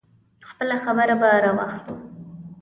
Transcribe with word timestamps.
خپله 0.47 0.75
خبره 0.83 1.15
به 1.21 1.29
راواخلو. 1.43 1.93